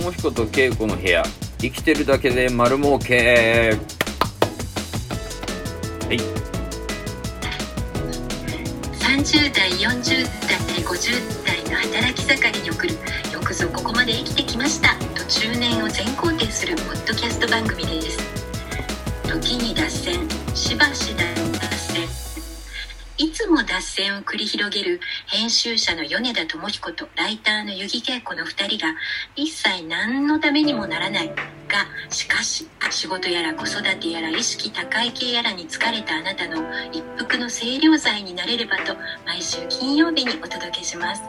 [0.00, 1.22] 智彦と恵子の部屋。
[1.60, 3.76] 生きてるだけで丸儲け。
[6.06, 6.16] はい。
[8.96, 12.94] 30代40代50代の働き盛りに送る。
[13.30, 14.94] よくぞここまで生きてきました。
[15.14, 18.18] と中年を全肯定するポッドキャスト番組です。
[19.28, 21.26] 時に脱線しばし脱
[21.76, 22.19] 線。
[23.20, 28.94] いつも脱線を繰り広げる編集者の米田智彦とライターの由木恵子の2人が
[29.36, 31.34] 一切何のためにもならないが
[32.08, 41.20] しかし仕事やら子育てやら意識高い系やらに疲れたあなたの一服の清涼剤になれればと毎週金曜日にお届けします。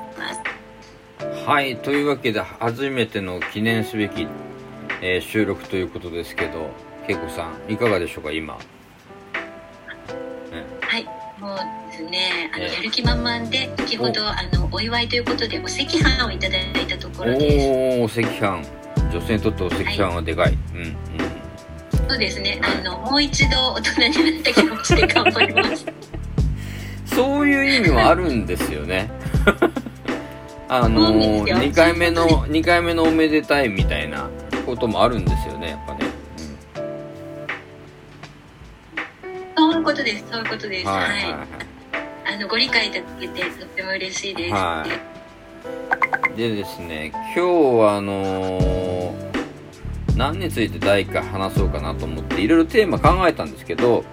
[1.46, 4.28] はいというわけで初めての記念すべき、
[5.02, 6.70] えー収録ということですけど
[7.10, 8.58] 恵子さんいかがでしょうか今
[10.92, 11.06] はい、
[11.40, 11.81] もう
[12.12, 17.98] ね、あのええやる気満々で先ほどあのお祝いということでお赤飯をいただいたところで。
[18.00, 18.82] おお赤飯。
[19.12, 20.96] 女性にとってお赤飯はでかい、うんうん。
[21.92, 21.98] す。
[22.10, 25.86] そうですね、あのもう一度大人になった気持ちで頑張ります。
[27.16, 29.10] そういう意味もあるんですよね。
[30.68, 31.58] あのそうですよ。
[31.58, 34.30] 2回目の二回目のおめでたいみたいな
[34.66, 36.00] こともあるんですよねやっぱね。
[39.58, 40.88] そういうことです、そういうことです。
[40.88, 41.71] うん、はい、はいはい
[42.42, 44.54] のご理解いただけてとっても嬉しいです。
[44.54, 45.12] はい
[46.36, 47.40] でですね今日
[47.80, 49.32] はあのー
[50.16, 54.04] 何について第1回話そうかなと思っていろいろテーマ考えたんですけど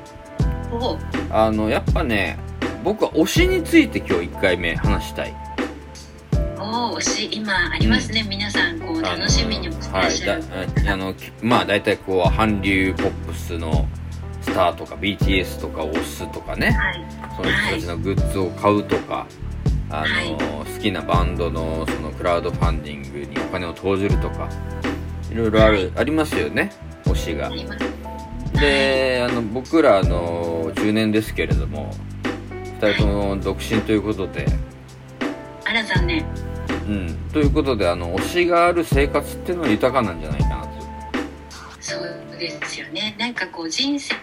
[0.71, 0.99] お
[1.31, 2.39] あのやっぱね
[2.85, 5.35] 僕は推しについて今日1回目話したい。
[6.59, 10.43] お推し今ありますね、皆さんこう楽しみにもしてらっしゃる。
[10.43, 13.89] はい、だあのきまあ大体こう韓流ポップスの
[14.49, 16.71] スターとか BTS とかを推すとかね。
[16.71, 19.27] はい、その人たちのグッズを買うとか、
[19.91, 24.49] あの好きなバンドのそのクラウドファンディングにお金を投じるとか
[25.31, 26.73] いろいろある、ありますよね。
[27.05, 27.51] 推しが。
[28.59, 31.93] であの僕らあの中年ですけれども
[32.81, 34.47] 2人とも独身ということで。
[35.65, 36.25] あら残念。
[36.89, 40.58] うん、ということであの推しがある生活っていうのは豊かなんじゃないかな
[42.39, 43.17] ですよね。
[43.19, 44.19] なんかこう人生を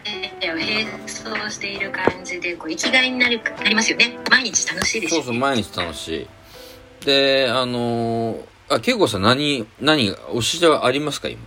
[0.55, 4.17] 並走している感じでこう生きがいになるなりますよね。
[4.29, 5.25] 毎日楽しいですよ、ね。
[5.25, 6.27] そうそう、毎日楽し
[7.01, 7.05] い。
[7.05, 8.39] で、あのー、
[8.69, 11.39] あ、恵子さん何、何、推しじゃありますか、今？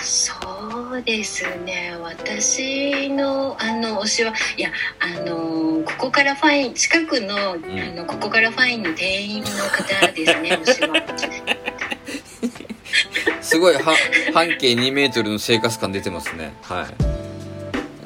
[0.00, 0.32] そ
[0.96, 1.96] うですね。
[2.00, 4.70] 私のあの推しはいや
[5.00, 7.56] あのここからファイン近くの,、あ
[7.94, 10.58] のここからファインの店員の方ですね。
[10.64, 10.94] 推しは。
[13.58, 13.96] すごい、は、
[14.32, 16.54] 半径2メートルの生活感出てますね。
[16.62, 16.86] は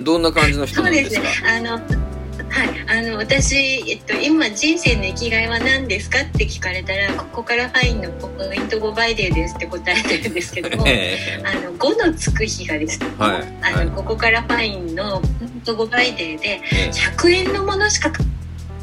[0.00, 0.02] い。
[0.02, 1.58] どんな感じの人なんでですすかね。
[1.58, 3.56] あのはい、あの私、
[3.90, 18.26] えっと、今人生の生きがいは何ですかって聞かれたらココカラファインのポイント5倍デーですって答えてるんですけども えあの5のつく日がですね、はいあのはいココカラファインのポイント5倍デーでええ100円のものしか買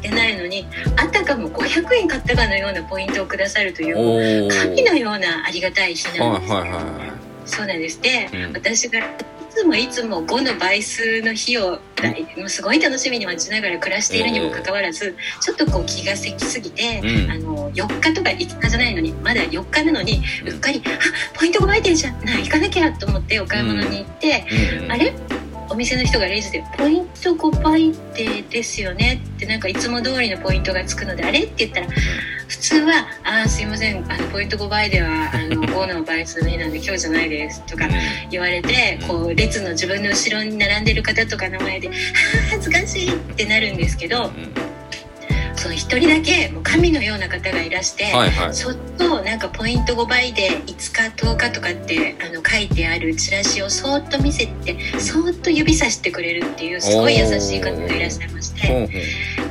[0.00, 0.66] ってないのに
[0.96, 4.48] あたかも500円買ったかのようなポイントをくださるという。
[4.50, 7.14] 神のようなありがたい日なんです、はいはいは
[7.46, 8.52] そうなんですで、うん。
[8.52, 9.02] 私がい
[9.50, 11.72] つもいつも5の倍数の日を、
[12.36, 17.30] もうすごい楽しみに待ちながら暮らしているにもかかわらず、ちょっとこう気がせきすぎて、うん。
[17.30, 20.90] あの4日とか5日じゃないのにまだ4日なのにうっかり「あ
[21.38, 24.44] ポイント5倍点じゃない行かなきゃ」と思ってお買い物に行って、
[24.84, 24.92] うん。
[24.92, 25.12] あれ？
[25.70, 31.86] お店の人がレジで「ポイント5倍点ですよね」ってなんかいつも通りのポイントがつくので「あれ?」って言ったら
[32.48, 37.88] 普通は「あーすいませんあのポイント5倍ではあの5の倍数の日なんで今日じゃないです」とか
[38.30, 39.08] 言われてうん。
[39.08, 41.96] こう列の自分の後ろに並んでる方とかの前で「はあ
[42.50, 44.69] 恥ずかしい」ってなるんですけどうん
[45.60, 48.04] その一人だけもう神のような方がいらして。
[48.04, 48.54] はいはい。
[48.54, 58.88] そっとなんかポイント5倍で5日10日とかってあの書いてあるチラシをそーっと見せてそーっと指さしてくれるっていうすごい優しい方がいらっしゃいまして。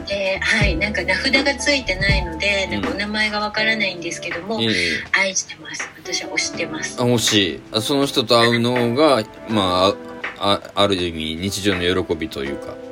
[0.07, 2.72] ではいなんか名札がついてないのでうん。
[2.72, 4.75] なんかお名前がわからないんですけども、いえいえ。
[5.12, 5.88] 愛してます。
[5.95, 7.00] 私は推してます。
[7.00, 9.94] あ、欲しその人と会うのが、ま
[10.39, 12.88] あ、あ、ある意味日常の喜びというか。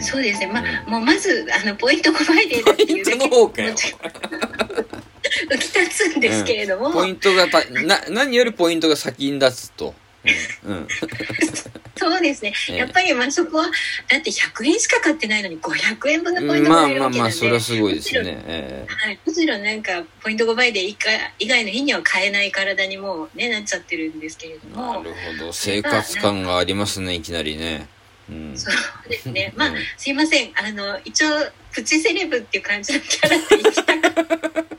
[0.00, 0.46] そうですね。
[0.46, 3.74] まあ、うもうまずあのポイント5倍でだっていうだけポイントの方かよ
[5.50, 9.94] 浮き立つんですけれども、ポイントがた、な、何よりポイントが先に立つと。
[10.64, 10.76] うん。
[10.76, 10.88] うん。
[11.98, 12.76] そうですね、 ええ。
[12.76, 13.64] やっぱりまあそこは
[14.08, 18.44] だって100円しか買ってないのに500円分のポイントまあがられるわけなんで、まあまあ、それはすごいですね。
[18.46, 25.52] えはい、むしろなんかポイント5倍で以外の日には買えない体にもうねなっちゃってるんですけれどえなもるほど。
[25.52, 27.88] 生活感がありますね、いきなりね。
[28.30, 28.56] うん。
[28.56, 29.52] そうですね。
[29.56, 29.76] まあうん。
[29.96, 30.52] すいません。
[30.54, 31.28] あの一応
[31.72, 34.78] プチセレブっていう感じのキャラでいきたく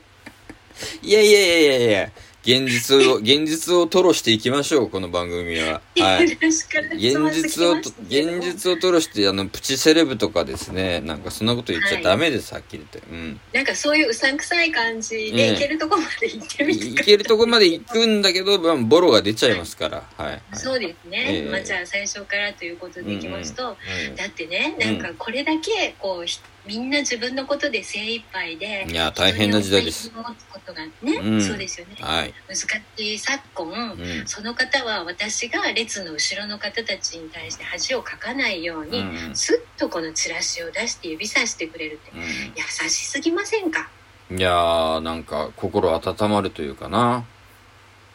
[1.02, 2.10] いやいやいやいやいや、
[2.50, 5.80] 現実を、現実を吐露していきましょう、この番組は。
[6.00, 6.24] はい。
[6.24, 13.08] 現実を現実を吐露して、あの、プチセレブとかですね、なんかそんなこと言っちゃダメです、はっきり言って。
[13.08, 13.40] うん。
[13.52, 15.32] なんかそういううさんくさい感じええ。
[15.32, 20.02] で行けるとこまで行ってみていけるとこまで行くんだけど、まあボロが出ちゃいますから。
[20.16, 20.26] はい。
[20.26, 20.42] はい。
[20.54, 21.50] そうですね、ええ。
[21.50, 23.76] まあ、じゃあ最初からということでいきますと、
[24.08, 24.16] うん。
[24.16, 30.12] だってねなんかこれだけこうひみんな自分のことで精一杯でいや、大変な時代です。
[30.14, 32.34] 持つことがね、うんそうですよねはい。
[32.48, 32.56] 難
[32.96, 34.26] しい昨今、うん。
[34.26, 42.22] その方は私が列の後ろの方たちに対して恥をかかないように、うんスッとこのチラシを出して指さしてくれるってう
[42.56, 43.88] 優しすぎませんか？
[44.30, 44.38] ん。
[44.38, 47.24] いやー、なんか心温まるというかな。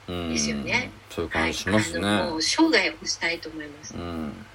[0.07, 0.29] うん。
[0.33, 0.91] ですよね。
[1.09, 2.07] そういう感じしますね。
[2.07, 4.45] あのもう生涯をしたいと思います、うん。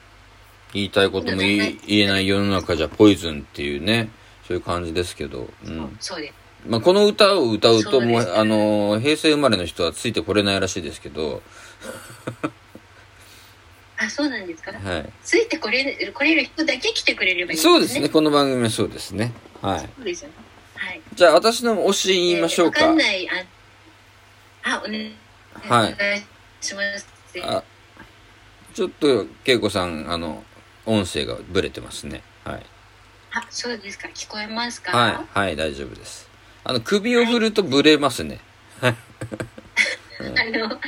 [0.73, 4.11] 言いたいことも言えない世の中じゃポイズンっていうね、
[4.47, 5.49] そういう感じですけど。
[5.65, 5.97] うん。
[6.01, 6.35] そうです
[6.67, 11.43] まあ、この歌を歌うと、もう、あのー、平成生まれの人はついてこれないらしいですけど、
[13.97, 14.73] あそうなんですか？
[14.73, 15.13] はい。
[15.23, 19.33] ついてこれる来れる人だけ来てくれればいいんそうですね、この番組はそうですね。
[19.63, 19.81] はい。
[19.81, 20.35] そうですよね
[20.75, 22.81] はいじゃあ、私の推し言いましょうか。
[22.81, 23.45] かんないあ
[24.63, 25.13] あお願い
[26.61, 27.09] します
[27.43, 27.63] あ、
[28.75, 30.45] ちょっと、恵子さん、あの、
[30.87, 32.23] 音声がブレてますね。
[32.45, 32.67] はい。
[33.33, 34.97] あそうですか聞こえますか？
[34.97, 36.29] はい、はい、大丈夫です。
[36.65, 38.41] あの、首を振るとブレますね。
[38.83, 38.93] あ
[40.21, 40.81] の、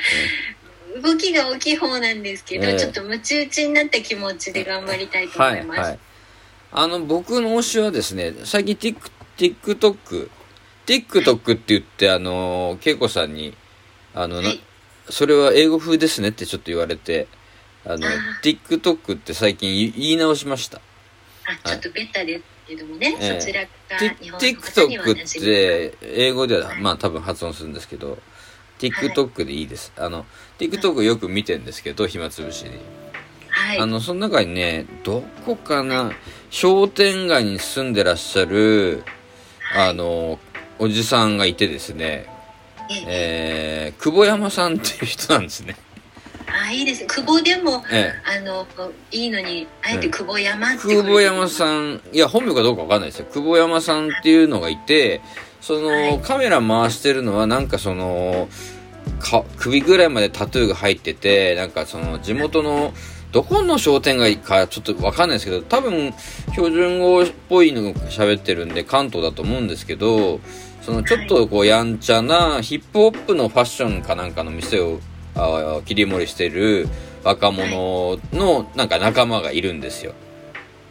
[1.02, 5.90] 動きが大きい方なんですけど、ええちょっとムチ打ちになった気持ちで頑張りたいとはい、思います。
[5.90, 5.98] はい。
[6.72, 8.96] あの、僕の推しはですね、最近 Tik、
[9.38, 10.28] TikTok、
[10.86, 13.54] TikTok って言って、あの、恵子さんに、
[14.14, 14.60] あの、なはい
[15.10, 17.26] それは英語風ですねってちょっと言われて、
[17.84, 18.11] あのあ、
[18.43, 20.81] TikTok って最近言い直しました。
[21.64, 23.40] あ、ちょっとベタですけどもね、ええ。
[23.40, 23.69] そちらが
[23.99, 26.81] 日本の方 TikTok って英語でははい。
[26.81, 28.19] まあ多分発音するんですけど
[28.79, 29.93] TikTok でいいです。
[29.96, 30.26] あの
[30.58, 32.70] TikTok よく見てんですけど暇つぶしに。
[33.49, 33.79] はい。
[33.79, 36.12] あのその中にねどこかな
[36.50, 39.02] 商店街に住んでらっしゃる
[39.73, 39.88] はい。
[39.88, 40.38] あの
[40.78, 42.26] おじさんがいてですね。
[42.90, 43.05] ええ。
[43.06, 45.76] えー久保山さんっていう人なんですね
[46.46, 47.02] あ、いいです。
[47.02, 47.06] ね。
[47.08, 48.66] 久保でも、えあの、
[49.10, 51.48] いいのに、あえて久保山って久保山ん。
[51.50, 53.26] さんいや本名かどうかわかんないですよ。
[53.32, 55.20] 久保山さんっていうのがいて
[55.60, 56.18] その、はい。
[56.20, 58.48] カメラ回してるのはなんかその
[59.20, 62.92] か首ぐらいまでタトゥーが入っててなんかその地元の
[63.32, 66.12] どこの商店街かちょっとわかんないですけど多分
[66.52, 70.40] 標準語っぽいのを喋ってるんで関東だと思うんですけど
[70.82, 75.00] そのちょっとこうやんちゃなヒップホップのファッションかなんかの店を
[75.34, 76.88] あ切り盛りしてる
[77.25, 80.14] 若者のなんか仲間がいるんですよ。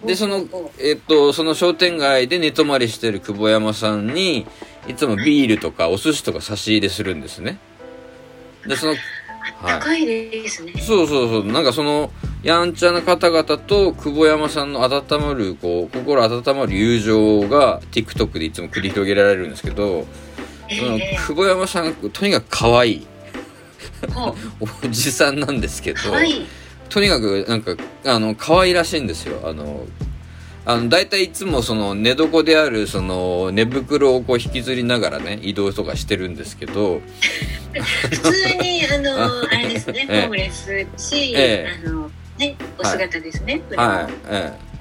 [0.06, 4.48] で、そのお、えっと、その商店街で寝泊まりしてる久保山さんに、
[4.88, 7.60] いつもビールとかお寿司とか差し入れするんですね。
[8.66, 9.80] で、その、はい。
[9.80, 10.74] 高いですね。
[10.80, 12.12] そうそうそう、なんかその、
[12.42, 20.08] やんちゃな方々と久保山さんの温まる、こう、心温まる友情が TikTok でいつも繰り広げられるんですけど、
[20.72, 23.08] そのええ久保山さん、とにかく可愛い
[24.60, 26.46] おじさんなんですけど、可愛い。
[26.90, 27.76] とにかくなんか
[28.06, 29.42] あの可愛らしいんですよ。
[29.44, 29.86] あの
[30.66, 37.02] あの大体いつもその寝床であるその寝袋をこう引きずりながらね移動とかしてるんですけど
[38.10, 38.32] 普通
[38.62, 40.18] に、あの、あれですね、ホえ。
[40.18, 41.80] えームレスし、ええ。
[41.86, 43.62] あの、ね、お姿ですね。
[43.76, 44.14] はい。
[44.30, 44.72] ええ。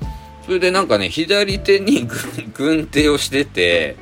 [0.51, 2.19] それでなんかね左手に軍
[2.81, 3.97] 軍手をしてて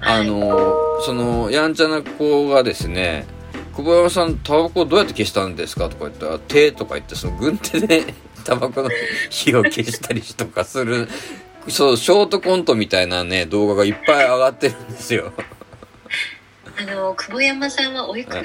[0.00, 3.24] あのそのやんちゃな子がですね
[3.78, 8.12] 久保山さんタバコどうやって消したんですかとか言ったら手とか言ってその軍手で
[8.44, 8.90] タバコの
[9.30, 11.08] 火を消したりとかする
[11.68, 15.32] そうショートコントみたいなね動画がいっぱい上がってるんですよ
[16.76, 18.36] あの、久保山さんはおいく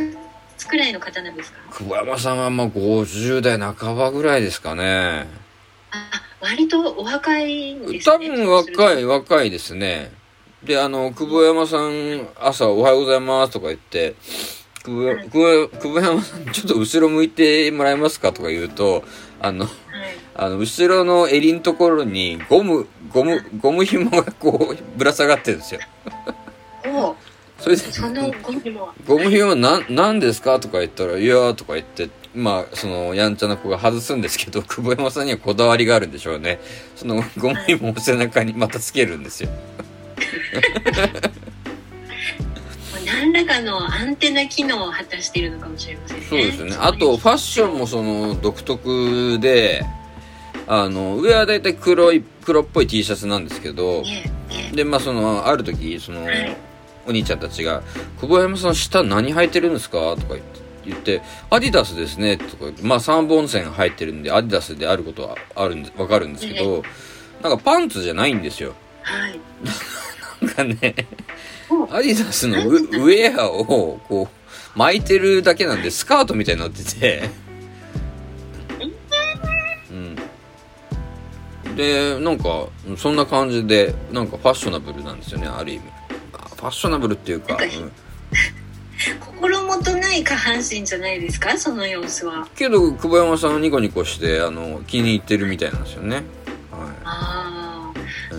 [0.58, 1.58] つくらいの方なんですか？
[1.78, 5.28] 久保山さんはまあ50代半ばぐらいですかね
[5.92, 6.10] あ、
[6.42, 8.14] 割とお若いんですね。
[8.16, 9.02] 多分若い。
[9.02, 10.12] い若いですね
[10.64, 14.16] であの久保山さん朝「おはようございます」とか言って
[14.84, 19.04] 久保山さんちょっと後ろ向いてもらえますかとか言うと
[19.40, 19.74] あのはい。
[20.36, 25.82] あの後ろの襟のところにゴムゴムゴム紐がこうぶら下がってるんですよ
[26.86, 27.16] お
[27.60, 27.84] それで
[28.42, 28.92] ゴミも。
[29.08, 36.60] ゴム紐は何何ですかとか言ったら「いやー」とか言ってまあそのやんちゃな子が外すんですけど久保山さんにはこだわりがあるんでしょうね
[36.96, 39.50] そのゴム紐を背中にまたつけるんですよ
[43.34, 46.26] 何らかのアンテナ機能を果たしているのかもしれませんね。
[46.30, 46.76] そうですね。
[46.80, 49.84] あとファッションもその独特で
[50.68, 54.04] あの上はだいたい黒い黒っぽい T シャツなんですけど
[54.74, 56.56] でまあそのある時その、はい。
[57.06, 57.84] お兄ちゃんたちが
[58.22, 60.44] 「久保山さん下何履いてるんですか?」とか言って
[60.86, 66.82] 言って「アディダスですね」とか言ってまあ3本線入ってるんでアディダスであることはあるんで分かるんですけど、
[67.42, 68.74] なんかパンツじゃないんですよ。
[69.02, 69.40] はい
[70.64, 71.08] ね
[71.70, 74.30] おアディダスのウウェアをこ
[74.76, 77.30] う巻いてるだけなんでスカートみたいになってて。
[79.92, 79.94] う
[81.70, 81.76] ん。
[81.76, 82.68] でなんか
[82.98, 85.84] そんな感じでなんかファッショナブルなんですよねある意味
[86.34, 87.92] あファッショナブルっていうか、うん。
[89.20, 91.58] 心もとない下半身じゃないですか？
[91.58, 92.48] その様子は。
[92.56, 96.18] けど久保山さんはニコニコしてあの気に入ってるみたいなんですよね。
[96.72, 97.63] はああうん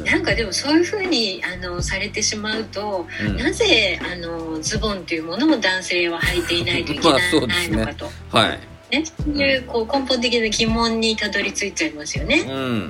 [0.05, 7.67] なんかでもそういうふうにあのされてしまうと、い、うん、なぜあのズボンというものを男性は履いていないといけなですね。
[7.67, 8.61] いのかと、はい。
[8.91, 12.41] ねそういうこう根本的な疑問にたどり着いちゃいますよね。
[12.41, 12.89] うん。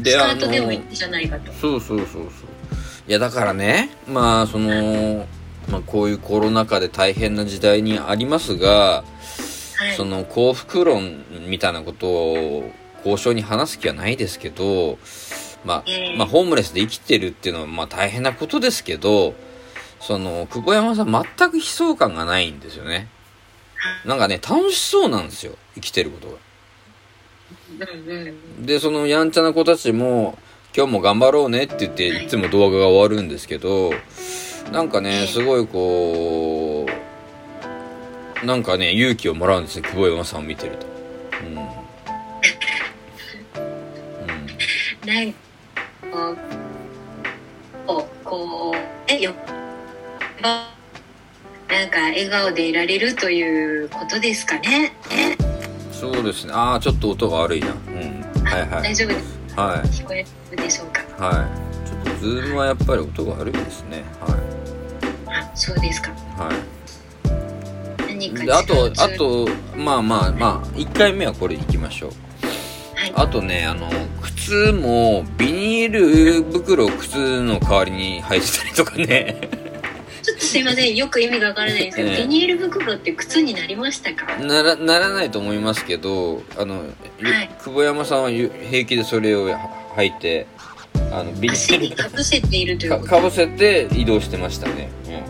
[0.00, 1.52] スであカートでもいいのんじゃないかと。
[1.52, 2.24] そうそうそうそう。
[3.08, 5.26] いやだからねまあその、
[5.70, 9.04] まあ、こういうコロナ禍で大変な時代にありますが、
[9.76, 9.96] はい。
[9.96, 14.98] その幸福論みたいなことを交渉に話す気はないですけど、
[15.66, 19.34] まあええまあホームレスで生きてるっていうのはまあ大変なことですけど
[20.00, 23.08] その久保山さん全く悲壮感がないんですよね。
[24.04, 26.36] なんかね楽しそうなんですよ生きてることが。
[28.60, 30.38] でそのやんちゃな子たちも
[30.76, 33.92] 今日も頑張ろうねって言っていつも動画が終わるんですけど
[34.72, 36.86] なんかねすごいこ
[38.42, 40.86] うなんかね勇気をもらうんですね久保山さんを見てると。
[41.46, 41.60] うん、う
[45.06, 45.34] ん、
[48.36, 48.74] こうこう
[49.08, 49.32] えよ。
[50.42, 54.92] なんか笑顔でいられるということですかね。
[55.08, 55.38] ね
[55.90, 56.52] そうですね。
[56.52, 57.68] ああちょっと音が悪いな。
[57.68, 58.44] うん。
[58.44, 58.82] はいはい。
[58.82, 59.38] 大丈夫です。
[59.56, 59.88] はい。
[59.88, 61.02] 聞こえるでしょうか？
[61.18, 61.88] はい。
[61.88, 64.04] ちょっとズームはやっぱり音が悪いですね。
[64.20, 64.36] は
[65.28, 66.10] あ、そうですか。
[66.10, 68.06] いはい。
[68.06, 72.10] 何かであとあとまあまあまあ1回目はこれいきましょう。
[72.96, 73.12] はい。
[73.14, 73.90] あとね、あの、
[74.46, 79.40] 靴も、ビニール袋を靴の代わりに履いてたりとかね。
[80.22, 80.94] ちょっとすいません。
[80.94, 84.36] よく意味がわからないんですけど、ええビニール袋って靴になりましたか？
[84.36, 86.84] なら、ならないと思いますけど、あの、
[87.18, 89.58] ゆはい久保山さんはゆ平気でそれをは
[89.96, 90.46] 履いて、
[91.10, 94.90] あの、ビニ足にかぶせているというかかぶせて移動してましたね。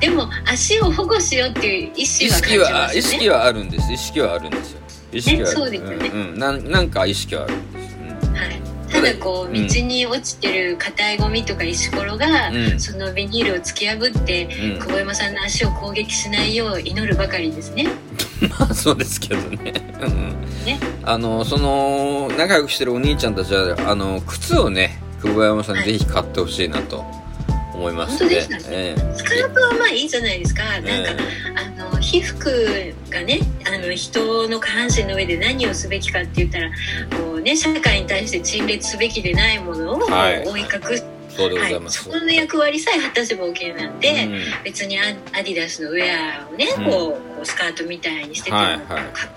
[0.00, 2.96] でも足を保護しようっていう意意識は感識は、じますね。
[2.96, 3.92] あ意識はあるんです。
[3.92, 4.81] 意識はあるんですよ。
[5.12, 5.56] 意識はある。
[5.56, 6.70] そうですよねうん、うんなん。
[6.70, 7.96] なんか意識はあるんです。
[7.98, 8.60] うんはい。
[8.92, 17.88] ただこううん道に落ちてる硬いゴミとか石ころが、うんそのビニールを突き破ってうん久保山さんの足を攻撃しないよう祈るばかりですね。
[18.58, 19.72] まあそうですけどね。
[20.02, 27.04] うんねあの、その、仲良くしてるお兄ちゃんたちは、あの、靴をね、久保山さんにぜひ買ってほしいなと
[27.74, 30.62] 思います本当ですかえスカートはまあいいじゃないですか。
[30.76, 31.16] えなんか、え
[31.56, 31.71] あ
[32.12, 36.70] の皮膚がねあの人の下半身の上で何をすべきかって言ったら
[37.16, 40.46] こうね社会に対して陳列すべきでないものをはい。
[40.46, 42.04] 覆い隠す、えそうでごはいざいます。
[42.04, 44.64] そこの役割さえ果たせば OK なんで、うん。
[44.64, 46.04] 別にアアディダスのウェ
[46.44, 46.84] アをね、うん。
[46.84, 46.92] こう
[47.36, 48.78] こうスカートみたいにしてても、はいはい。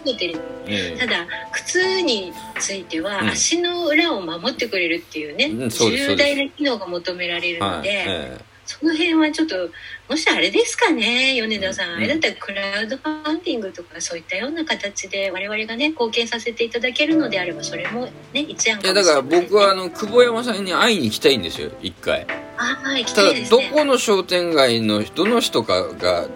[0.05, 0.39] 隠れてる。
[0.67, 3.29] えただ靴については、うん。
[3.29, 7.77] 足の裏を守ってくれるっていうね、重大な機能が求められるえはい。
[7.77, 9.69] ので、えその辺はちょっと
[10.09, 11.95] もしあれですかね米田さん、うん。
[11.97, 22.25] あれだったらクラウドファンディングとかそういったような形で我々がね貢献させていただけるのであればそれもね一案えいや、かもしれないだから僕は、あの、久保山さんに会いに行きたいんですよ、一回。
[22.57, 23.69] あはい行きただたいで、すね。
[23.69, 26.27] どこの商店街のどの人かが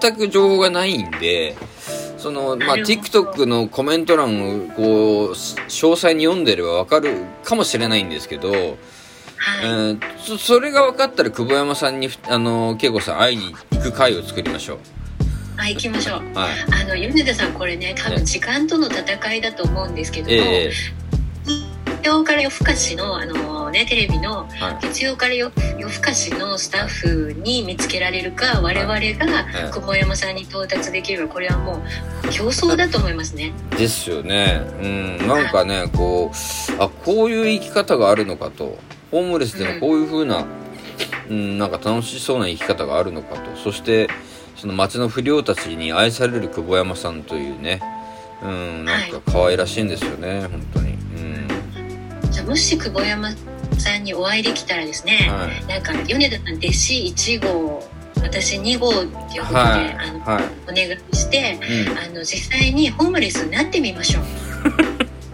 [0.00, 1.56] 全く情報がないんで、
[2.18, 8.76] その、まあ、TikTok のコメント欄をこう、詳細に読んでればわかるかもしれないんですけど、
[9.36, 14.78] はい、えーそそれが分かったら久保山さんに、あの、恵子さん会いに行く会を作りましょう。
[15.56, 16.50] はい行きましょうはい。
[16.82, 20.72] あの米田さんこれね多分時間との戦いだと思うんですけども、ええ
[22.02, 24.86] 月曜から夜更かしのあのねテレビのはい。
[24.86, 31.82] 月曜から夜夜更かしのスタッフに見つけられるか我々がい久保山さんに到達できればこれはも
[32.24, 33.52] う競争だと思いますね。
[33.76, 34.60] ですよね。
[34.80, 35.26] うん。
[35.26, 38.78] なんかね、こう、あ、こういう生き方があるのかと。
[39.10, 40.46] ホームレスでもこういう風な、
[41.28, 43.56] うん、なんか楽しそうな生き方があるのかと。
[43.56, 44.08] そして、
[44.56, 47.80] その街の不良たちに愛される久保山さんというね、
[48.42, 50.92] うん、なんか可愛らしいんですよね、本当に。
[50.92, 50.94] う
[52.28, 52.30] ん。
[52.30, 53.30] じゃあもし久保山
[53.78, 55.66] さんにお会いできたらですね、はい。
[55.66, 59.96] なんか米田さん弟子1号私2号っていうことで、はい。
[59.98, 60.44] あのはい。
[60.64, 61.58] お願いして
[61.88, 61.98] うん。
[61.98, 64.24] あの実際にホームレスになってみましょう。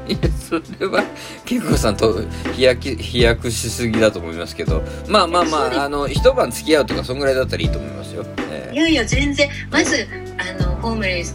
[0.08, 1.04] いやそれは
[1.48, 2.20] 恵子さんと
[2.54, 4.82] 飛躍飛躍しすぎだと思いますけど。
[5.08, 9.48] まあまあまああの一晩付き合うとかそんぐらいだったらいいと思いますよ、えいやいや全然。
[9.70, 10.06] まず
[10.38, 11.32] あのホームレス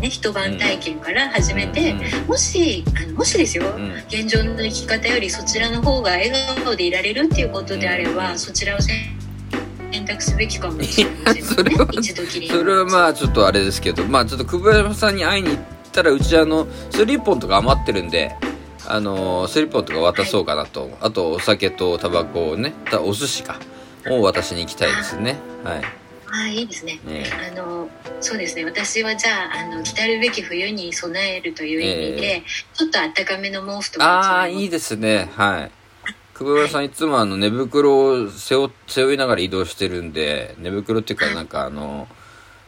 [0.00, 3.92] ね一晩体験から始めて、うんもしあのもしですよ、うん。
[4.08, 6.32] 現状の生き方よりそちらの方が笑
[6.64, 14.04] 顔でいられるっていうことであれば、うんそちらを選択すべきかもしれませんいやそれはね一度きりそれはまあちょっとあれですけど。
[14.06, 15.58] まあちょっと久保山さんに会いに行っ
[15.94, 18.36] たらうちあのスリッポンとか余ってるんで
[18.86, 23.58] あのスリッポンとか渡そうかなと、あとお酒とタバコをねたお寿司か
[24.10, 25.38] を渡しに行きたいですね。
[25.62, 25.78] はい。
[25.78, 26.98] ああいいですね。
[27.06, 27.88] ねあの
[28.20, 28.64] そうですね。
[28.64, 32.42] 私はじゃああの来たるべき冬に備えるという意味で、え
[32.74, 35.30] ちょっとあったかめの毛布とかああいいですね。
[35.34, 35.70] はい。
[36.34, 36.90] 久保山さんい。
[36.90, 42.06] つもあの寝袋を背負背負いながら移動してるんで寝袋っていうかなんかあの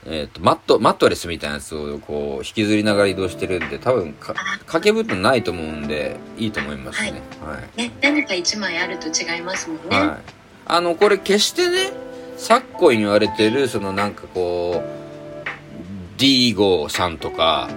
[0.09, 7.23] えー、とマットマットレスみたいなやつをこう引きずりながら移動してるんで多分か掛け布団ないと思うんでいいと思いますね。
[7.45, 7.77] はい。
[7.77, 10.19] ね何か一枚あると違いますもんね、はい、
[10.67, 11.93] あのこれ決してね
[12.37, 17.69] 昨今言われてるそのなんかこうディーゴさんとか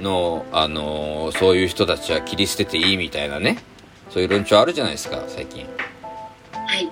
[0.00, 3.58] のあのそういう人たちは切り捨てていいみたいなね
[4.10, 5.66] そういう論調あるじゃないですか最近。
[6.52, 6.88] はい。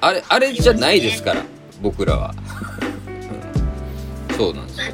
[0.00, 1.42] あれあれじゃないですから
[1.82, 2.67] 僕らは、うん
[4.38, 4.86] そうなんですよ。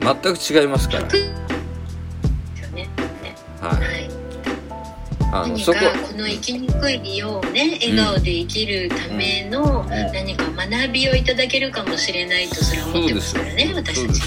[0.00, 1.08] 全く違いますから、ね
[2.72, 2.88] ね。
[3.60, 4.04] は、はい。
[4.04, 4.08] い
[5.32, 14.22] 何あのそこかこの生きにくい理由をね笑顔で生きるための何か学びをいただけるかもしれないとそれは思ってますからね私たち。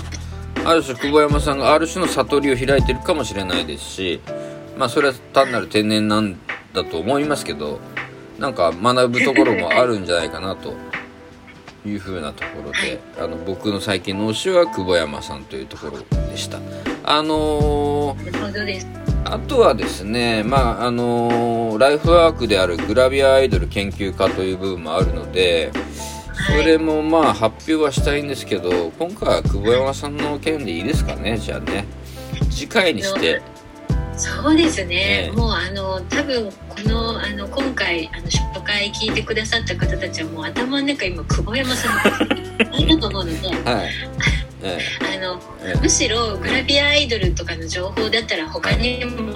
[0.65, 4.20] ある種久保山さんがある種の悟りを開いてるかもしれないですし
[4.77, 6.38] まあそれは単なる天然なん
[6.74, 7.80] だと思いますけど
[8.39, 10.74] なんか学ぶところもあるんじゃないかなと
[11.89, 16.60] いうふうなところで、あの僕の最近の推しは久保山さんというところでした。
[17.04, 25.72] あのーあとはですね、まああのーライフワークであるグラビアアイドル研究家という部分もあるので、
[26.48, 31.86] それもまあ発表はしたいんですけど、今回は久保山さんの件でいいですかね、じゃあね。
[32.50, 33.42] 次回にして。
[34.18, 35.36] そうですね、ええ。
[35.36, 41.96] もうあの多分このあの今回あの初回聞いてくださった方たちはもう頭の中今久保山さん。
[41.96, 43.92] のこといると思うのではい。
[44.64, 44.80] え
[45.18, 45.80] あのええ。
[45.82, 49.34] むしろグラビアアイドルとかの情報だったら他にも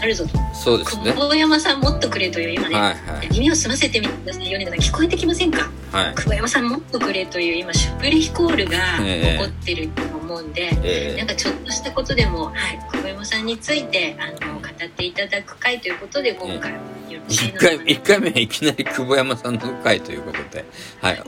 [0.00, 1.12] あるぞと、えそうですね。
[1.12, 3.28] 久保山さんもっとくれという今ね、はいはい。
[3.32, 5.68] 耳を澄ませてみてください米田さん聞こえてきませんか？
[5.92, 6.14] はい。
[6.14, 20.64] 久保山さんもっとくれという今シュプレヒコールがええ起こってると思うんで、えなんかちょっとしたことでも、はい、久保山さんについてあの語っていただく回ということで今回よろしい一回、のかな一回目はいきなり久保山さんの回ということで、
[21.00, 21.22] はい。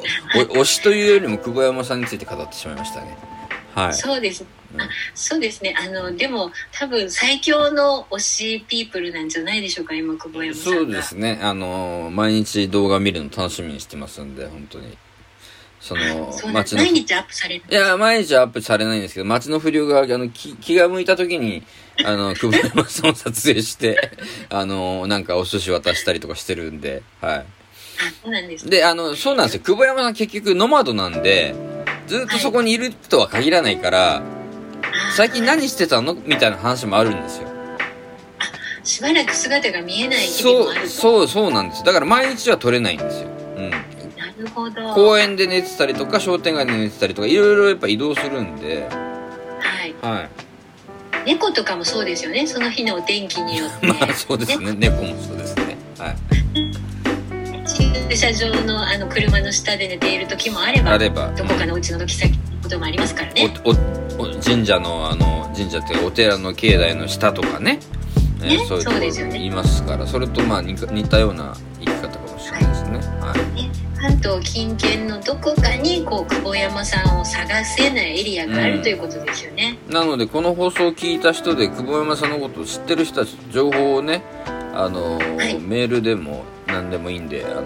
[0.50, 3.16] お推しというよりも久保山さんについて語ってしまいましたね。
[3.74, 3.94] はい。
[3.94, 11.38] そうですうんあそうですねあのでも多分最強の推しピープルなんじゃないでしょうか今久保山さんがそうですね。
[11.42, 14.96] あのー毎日動画見るの楽しみにしてますんで、本当に。
[15.80, 16.82] その街の。
[16.82, 21.64] い毎日アップされるや、毎日アップされないんですけど、街の不良が、あの、気気が向いた時に、
[22.04, 24.10] あの、 久保山さんを撮影して、
[24.48, 27.44] あのーなんかお寿司渡したりとかしてるんで、はあ
[28.22, 28.70] そうなんですい。
[28.70, 29.62] で、あの、そうなんですよ。
[29.62, 31.54] 久保山さん結局ノマドなんで、
[32.12, 34.22] ずっとそこにいるとは限らないから、あ
[35.16, 36.12] 最近何してたの？
[36.12, 37.48] みたいな話もあるんですよ。
[38.84, 40.88] しばらく姿が見えない日々もそう、あると。
[40.88, 41.82] そう、そうなんです。
[41.84, 43.28] だから毎日は撮れないんですよ。
[43.56, 43.70] うん。
[43.70, 43.76] な
[44.36, 44.92] るほど。
[44.92, 48.86] 公園で寝てたりとか商店街で寝てたりとかいろいろやっぱ移動するんで。
[48.90, 49.94] はい。
[50.02, 50.28] はい。
[51.24, 52.46] 猫とかもそうですよね。
[52.46, 53.86] その日のお天気によって。
[53.88, 54.74] まあそうですね。
[54.76, 55.78] 猫もそうですね。
[55.98, 56.91] はい
[57.72, 61.30] 駐車場のあの車の下で寝ている時もあればあれば。
[61.32, 63.54] どこかのお家の軒先のこともありますからね。
[63.64, 63.72] おお
[64.22, 67.78] お神社のあの神社っていうかお寺の境内の下とかね。
[68.40, 69.32] ねそういうところそうですよね。
[69.34, 72.98] 言いますからそれとまあ似似たような生き方かもしれないですね。
[73.20, 73.62] はい。
[73.62, 73.70] ね。
[74.00, 79.78] 関東近県のどこかにこう久保山さんを探せないエリアがある、うんということですよね。
[79.88, 84.24] なのでこの放送を聞いた人で久保山さんのことを知ってる人たち情報をね
[84.74, 85.58] あの、はい。
[85.60, 87.62] メールでも何でもいいんであの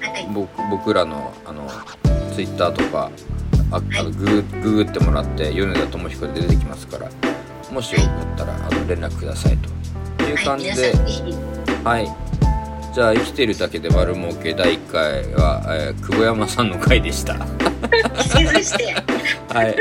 [0.00, 1.68] はい、僕僕らのあの
[2.32, 3.10] ツイッターとか
[3.72, 7.10] ああのググググってもらって米田智彦で出てきますから
[7.72, 9.78] もしよかったらあの連絡くださいと。
[10.28, 10.92] いう感じで
[11.84, 12.06] はい、
[12.94, 17.34] じゃあ生きてるだけで丸儲け第1回は、えー久保山さんの回でした。
[17.38, 17.46] は
[19.62, 19.76] い、はい、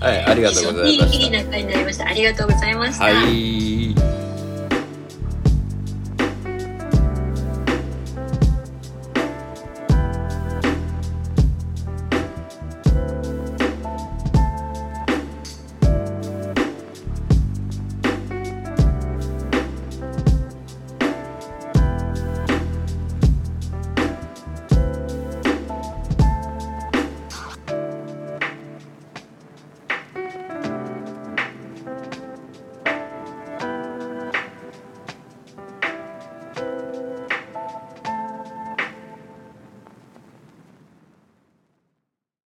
[0.00, 2.06] はい、ありがとうございましいい仲になりました。
[2.06, 2.98] ありがとうございました。
[2.98, 3.04] た。
[3.04, 3.94] はい